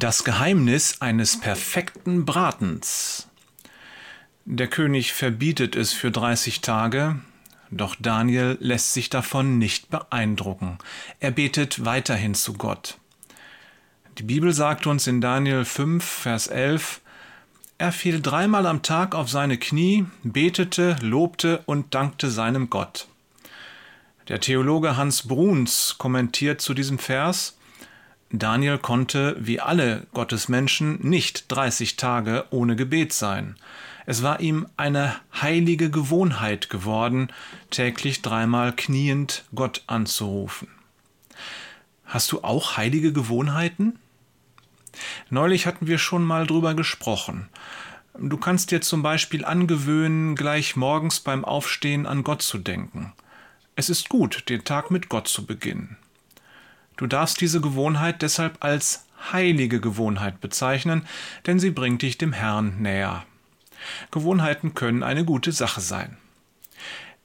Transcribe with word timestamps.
Das 0.00 0.24
Geheimnis 0.24 1.02
eines 1.02 1.38
perfekten 1.38 2.24
Bratens. 2.24 3.28
Der 4.46 4.66
König 4.66 5.12
verbietet 5.12 5.76
es 5.76 5.92
für 5.92 6.10
30 6.10 6.62
Tage, 6.62 7.20
doch 7.70 7.96
Daniel 7.98 8.56
lässt 8.60 8.94
sich 8.94 9.10
davon 9.10 9.58
nicht 9.58 9.90
beeindrucken. 9.90 10.78
Er 11.20 11.32
betet 11.32 11.84
weiterhin 11.84 12.34
zu 12.34 12.54
Gott. 12.54 12.96
Die 14.16 14.22
Bibel 14.22 14.54
sagt 14.54 14.86
uns 14.86 15.06
in 15.06 15.20
Daniel 15.20 15.66
5, 15.66 16.02
Vers 16.02 16.46
11, 16.46 17.02
er 17.76 17.92
fiel 17.92 18.22
dreimal 18.22 18.64
am 18.64 18.80
Tag 18.80 19.14
auf 19.14 19.28
seine 19.28 19.58
Knie, 19.58 20.06
betete, 20.22 20.96
lobte 21.02 21.62
und 21.66 21.94
dankte 21.94 22.30
seinem 22.30 22.70
Gott. 22.70 23.06
Der 24.28 24.40
Theologe 24.40 24.96
Hans 24.96 25.28
Bruns 25.28 25.96
kommentiert 25.98 26.62
zu 26.62 26.72
diesem 26.72 26.98
Vers, 26.98 27.58
Daniel 28.32 28.78
konnte, 28.78 29.36
wie 29.40 29.60
alle 29.60 30.06
Gottesmenschen, 30.12 30.98
nicht 31.00 31.50
30 31.50 31.96
Tage 31.96 32.44
ohne 32.50 32.76
Gebet 32.76 33.12
sein. 33.12 33.56
Es 34.06 34.22
war 34.22 34.40
ihm 34.40 34.66
eine 34.76 35.16
heilige 35.40 35.90
Gewohnheit 35.90 36.70
geworden, 36.70 37.28
täglich 37.70 38.22
dreimal 38.22 38.72
kniend 38.74 39.44
Gott 39.54 39.82
anzurufen. 39.88 40.68
Hast 42.04 42.32
du 42.32 42.42
auch 42.42 42.76
heilige 42.76 43.12
Gewohnheiten? 43.12 43.98
Neulich 45.28 45.66
hatten 45.66 45.86
wir 45.86 45.98
schon 45.98 46.24
mal 46.24 46.46
drüber 46.46 46.74
gesprochen. 46.74 47.48
Du 48.18 48.36
kannst 48.36 48.70
dir 48.70 48.80
zum 48.80 49.02
Beispiel 49.02 49.44
angewöhnen, 49.44 50.34
gleich 50.34 50.76
morgens 50.76 51.20
beim 51.20 51.44
Aufstehen 51.44 52.06
an 52.06 52.24
Gott 52.24 52.42
zu 52.42 52.58
denken. 52.58 53.12
Es 53.76 53.88
ist 53.88 54.08
gut, 54.08 54.48
den 54.48 54.64
Tag 54.64 54.90
mit 54.90 55.08
Gott 55.08 55.28
zu 55.28 55.46
beginnen. 55.46 55.96
Du 57.00 57.06
darfst 57.06 57.40
diese 57.40 57.62
Gewohnheit 57.62 58.20
deshalb 58.20 58.62
als 58.62 59.06
heilige 59.32 59.80
Gewohnheit 59.80 60.42
bezeichnen, 60.42 61.06
denn 61.46 61.58
sie 61.58 61.70
bringt 61.70 62.02
dich 62.02 62.18
dem 62.18 62.34
Herrn 62.34 62.82
näher. 62.82 63.24
Gewohnheiten 64.10 64.74
können 64.74 65.02
eine 65.02 65.24
gute 65.24 65.50
Sache 65.50 65.80
sein. 65.80 66.18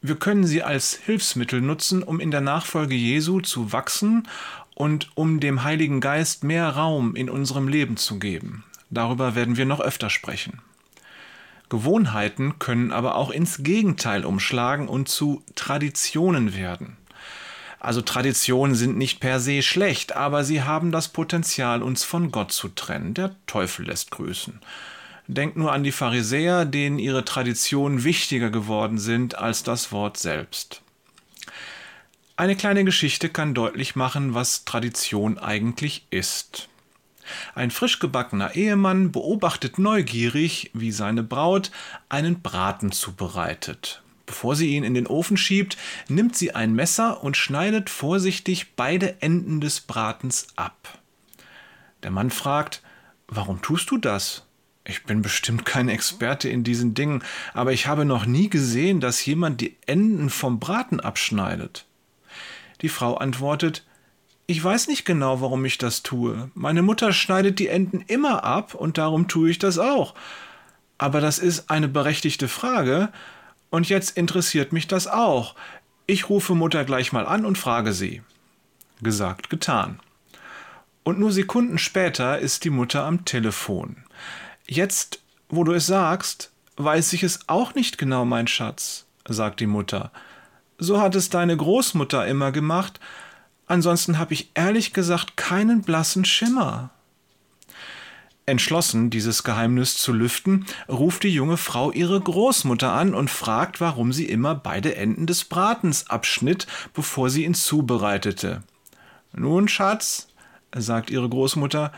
Wir 0.00 0.16
können 0.16 0.46
sie 0.46 0.62
als 0.62 0.94
Hilfsmittel 0.94 1.60
nutzen, 1.60 2.02
um 2.02 2.18
in 2.18 2.30
der 2.30 2.40
Nachfolge 2.40 2.94
Jesu 2.94 3.42
zu 3.42 3.70
wachsen 3.70 4.26
und 4.74 5.10
um 5.16 5.38
dem 5.38 5.64
Heiligen 5.64 6.00
Geist 6.00 6.44
mehr 6.44 6.70
Raum 6.70 7.14
in 7.14 7.28
unserem 7.28 7.68
Leben 7.68 7.98
zu 7.98 8.18
geben. 8.18 8.64
Darüber 8.88 9.34
werden 9.34 9.58
wir 9.58 9.66
noch 9.66 9.80
öfter 9.80 10.08
sprechen. 10.08 10.62
Gewohnheiten 11.68 12.58
können 12.58 12.90
aber 12.90 13.16
auch 13.16 13.28
ins 13.28 13.62
Gegenteil 13.62 14.24
umschlagen 14.24 14.88
und 14.88 15.10
zu 15.10 15.42
Traditionen 15.56 16.56
werden. 16.56 16.96
Also 17.80 18.02
Traditionen 18.02 18.74
sind 18.74 18.96
nicht 18.98 19.20
per 19.20 19.38
se 19.40 19.62
schlecht, 19.62 20.16
aber 20.16 20.44
sie 20.44 20.62
haben 20.62 20.90
das 20.90 21.08
Potenzial, 21.08 21.82
uns 21.82 22.04
von 22.04 22.32
Gott 22.32 22.52
zu 22.52 22.68
trennen. 22.68 23.14
Der 23.14 23.36
Teufel 23.46 23.86
lässt 23.86 24.10
grüßen. 24.10 24.60
Denkt 25.28 25.56
nur 25.56 25.72
an 25.72 25.84
die 25.84 25.92
Pharisäer, 25.92 26.64
denen 26.64 26.98
ihre 26.98 27.24
Traditionen 27.24 28.02
wichtiger 28.02 28.50
geworden 28.50 28.98
sind 28.98 29.36
als 29.36 29.62
das 29.62 29.92
Wort 29.92 30.16
selbst. 30.16 30.82
Eine 32.36 32.56
kleine 32.56 32.84
Geschichte 32.84 33.28
kann 33.28 33.52
deutlich 33.52 33.94
machen, 33.94 34.32
was 34.34 34.64
Tradition 34.64 35.38
eigentlich 35.38 36.06
ist. 36.10 36.68
Ein 37.54 37.70
frisch 37.70 37.98
gebackener 37.98 38.54
Ehemann 38.54 39.12
beobachtet 39.12 39.78
neugierig, 39.78 40.70
wie 40.72 40.92
seine 40.92 41.22
Braut 41.22 41.70
einen 42.08 42.40
Braten 42.40 42.92
zubereitet. 42.92 44.02
Bevor 44.28 44.56
sie 44.56 44.76
ihn 44.76 44.84
in 44.84 44.92
den 44.92 45.06
Ofen 45.06 45.38
schiebt, 45.38 45.78
nimmt 46.06 46.36
sie 46.36 46.54
ein 46.54 46.74
Messer 46.74 47.24
und 47.24 47.38
schneidet 47.38 47.88
vorsichtig 47.88 48.76
beide 48.76 49.22
Enden 49.22 49.62
des 49.62 49.80
Bratens 49.80 50.48
ab. 50.54 50.98
Der 52.02 52.10
Mann 52.10 52.30
fragt, 52.30 52.82
warum 53.26 53.62
tust 53.62 53.90
du 53.90 53.96
das? 53.96 54.44
Ich 54.84 55.04
bin 55.04 55.22
bestimmt 55.22 55.64
kein 55.64 55.88
Experte 55.88 56.50
in 56.50 56.62
diesen 56.62 56.92
Dingen, 56.92 57.24
aber 57.54 57.72
ich 57.72 57.86
habe 57.86 58.04
noch 58.04 58.26
nie 58.26 58.50
gesehen, 58.50 59.00
dass 59.00 59.24
jemand 59.24 59.62
die 59.62 59.76
Enden 59.86 60.28
vom 60.28 60.60
Braten 60.60 61.00
abschneidet. 61.00 61.86
Die 62.82 62.90
Frau 62.90 63.16
antwortet, 63.16 63.86
ich 64.46 64.62
weiß 64.62 64.88
nicht 64.88 65.06
genau, 65.06 65.40
warum 65.40 65.64
ich 65.64 65.78
das 65.78 66.02
tue. 66.02 66.50
Meine 66.52 66.82
Mutter 66.82 67.14
schneidet 67.14 67.58
die 67.58 67.68
Enden 67.68 68.02
immer 68.06 68.44
ab 68.44 68.74
und 68.74 68.98
darum 68.98 69.26
tue 69.26 69.48
ich 69.48 69.58
das 69.58 69.78
auch. 69.78 70.14
Aber 70.98 71.22
das 71.22 71.38
ist 71.38 71.70
eine 71.70 71.88
berechtigte 71.88 72.48
Frage, 72.48 73.10
und 73.70 73.88
jetzt 73.88 74.16
interessiert 74.16 74.72
mich 74.72 74.86
das 74.86 75.06
auch. 75.06 75.54
Ich 76.06 76.28
rufe 76.28 76.54
Mutter 76.54 76.84
gleich 76.84 77.12
mal 77.12 77.26
an 77.26 77.44
und 77.44 77.58
frage 77.58 77.92
sie. 77.92 78.22
Gesagt, 79.02 79.50
getan. 79.50 80.00
Und 81.04 81.18
nur 81.18 81.32
Sekunden 81.32 81.78
später 81.78 82.38
ist 82.38 82.64
die 82.64 82.70
Mutter 82.70 83.04
am 83.04 83.24
Telefon. 83.24 83.96
Jetzt, 84.66 85.20
wo 85.48 85.64
du 85.64 85.72
es 85.72 85.86
sagst, 85.86 86.50
weiß 86.76 87.12
ich 87.12 87.22
es 87.22 87.40
auch 87.48 87.74
nicht 87.74 87.98
genau, 87.98 88.24
mein 88.24 88.46
Schatz, 88.46 89.06
sagt 89.26 89.60
die 89.60 89.66
Mutter. 89.66 90.12
So 90.78 91.00
hat 91.00 91.14
es 91.14 91.28
deine 91.28 91.56
Großmutter 91.56 92.26
immer 92.26 92.52
gemacht, 92.52 93.00
ansonsten 93.66 94.18
habe 94.18 94.34
ich 94.34 94.50
ehrlich 94.54 94.92
gesagt 94.92 95.36
keinen 95.36 95.82
blassen 95.82 96.24
Schimmer. 96.24 96.90
Entschlossen, 98.48 99.10
dieses 99.10 99.44
Geheimnis 99.44 99.96
zu 99.96 100.12
lüften, 100.12 100.66
ruft 100.88 101.22
die 101.22 101.32
junge 101.32 101.56
Frau 101.56 101.92
ihre 101.92 102.20
Großmutter 102.20 102.92
an 102.92 103.14
und 103.14 103.30
fragt, 103.30 103.80
warum 103.80 104.12
sie 104.12 104.24
immer 104.24 104.54
beide 104.54 104.96
Enden 104.96 105.26
des 105.26 105.44
Bratens 105.44 106.08
abschnitt, 106.08 106.66
bevor 106.94 107.30
sie 107.30 107.44
ihn 107.44 107.54
zubereitete. 107.54 108.62
Nun, 109.32 109.68
Schatz, 109.68 110.28
sagt 110.74 111.10
ihre 111.10 111.28
Großmutter, 111.28 111.92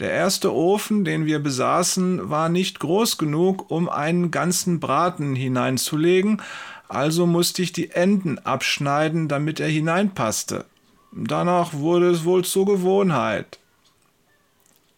der 0.00 0.10
erste 0.10 0.52
Ofen, 0.52 1.04
den 1.04 1.24
wir 1.24 1.38
besaßen, 1.38 2.28
war 2.28 2.48
nicht 2.48 2.80
groß 2.80 3.16
genug, 3.16 3.70
um 3.70 3.88
einen 3.88 4.30
ganzen 4.30 4.80
Braten 4.80 5.34
hineinzulegen, 5.36 6.42
also 6.88 7.26
musste 7.26 7.62
ich 7.62 7.72
die 7.72 7.92
Enden 7.92 8.38
abschneiden, 8.38 9.28
damit 9.28 9.60
er 9.60 9.68
hineinpasste. 9.68 10.64
Danach 11.12 11.72
wurde 11.72 12.10
es 12.10 12.24
wohl 12.24 12.44
zur 12.44 12.66
Gewohnheit. 12.66 13.58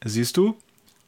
Siehst 0.04 0.36
du, 0.36 0.56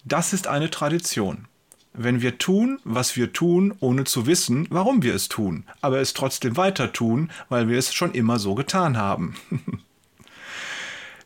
das 0.08 0.32
ist 0.32 0.46
eine 0.46 0.70
Tradition. 0.70 1.46
Wenn 1.92 2.22
wir 2.22 2.38
tun, 2.38 2.80
was 2.84 3.16
wir 3.16 3.32
tun, 3.32 3.74
ohne 3.80 4.04
zu 4.04 4.26
wissen, 4.26 4.66
warum 4.70 5.02
wir 5.02 5.14
es 5.14 5.28
tun, 5.28 5.64
aber 5.80 6.00
es 6.00 6.14
trotzdem 6.14 6.56
weiter 6.56 6.92
tun, 6.92 7.30
weil 7.48 7.68
wir 7.68 7.78
es 7.78 7.92
schon 7.92 8.12
immer 8.12 8.38
so 8.38 8.54
getan 8.54 8.96
haben. 8.96 9.34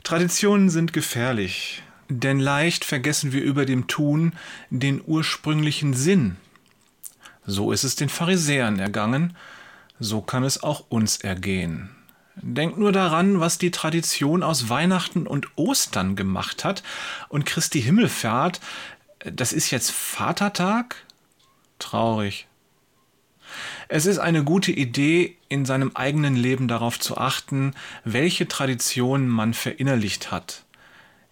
Traditionen 0.02 0.70
sind 0.70 0.92
gefährlich, 0.92 1.82
denn 2.08 2.40
leicht 2.40 2.84
vergessen 2.84 3.32
wir 3.32 3.42
über 3.42 3.66
dem 3.66 3.86
Tun 3.86 4.32
den 4.70 5.02
ursprünglichen 5.04 5.94
Sinn. 5.94 6.36
So 7.46 7.72
ist 7.72 7.84
es 7.84 7.96
den 7.96 8.08
Pharisäern 8.08 8.78
ergangen, 8.78 9.36
so 10.00 10.20
kann 10.20 10.42
es 10.42 10.62
auch 10.62 10.84
uns 10.88 11.18
ergehen. 11.18 11.90
Denkt 12.44 12.76
nur 12.76 12.90
daran, 12.90 13.38
was 13.38 13.58
die 13.58 13.70
Tradition 13.70 14.42
aus 14.42 14.68
Weihnachten 14.68 15.28
und 15.28 15.46
Ostern 15.56 16.16
gemacht 16.16 16.64
hat. 16.64 16.82
Und 17.28 17.46
Christi 17.46 17.80
Himmelfahrt, 17.80 18.60
das 19.20 19.52
ist 19.52 19.70
jetzt 19.70 19.92
Vatertag? 19.92 20.96
Traurig. 21.78 22.48
Es 23.88 24.06
ist 24.06 24.18
eine 24.18 24.42
gute 24.42 24.72
Idee, 24.72 25.36
in 25.48 25.64
seinem 25.64 25.92
eigenen 25.94 26.34
Leben 26.34 26.66
darauf 26.66 26.98
zu 26.98 27.16
achten, 27.16 27.74
welche 28.04 28.48
Traditionen 28.48 29.28
man 29.28 29.54
verinnerlicht 29.54 30.32
hat. 30.32 30.64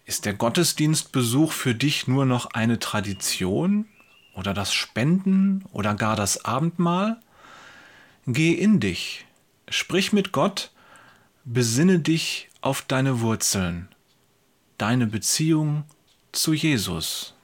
Ist 0.05 0.27
der 0.27 0.35
Gottesdienstbesuch 0.35 1.51
für 1.51 1.75
dich 1.75 2.07
nur 2.07 2.25
noch 2.25 2.47
eine 2.47 2.79
Tradition 2.79 3.87
oder 4.35 4.55
das 4.55 4.73
Spenden 4.73 5.65
oder 5.73 5.95
gar 5.95 6.15
das 6.15 6.45
Abendmahl? 6.45 7.21
Geh 8.27 8.53
in 8.53 8.79
dich, 8.79 9.27
sprich 9.69 10.13
mit 10.13 10.31
Gott 10.31 10.71
Besinne 11.53 11.99
dich 11.99 12.49
auf 12.61 12.83
deine 12.83 13.23
Wurzeln, 13.23 13.89
deine 14.79 15.09
Beziehung 15.09 15.83
zu 16.31 16.53
Jesus. 16.53 17.35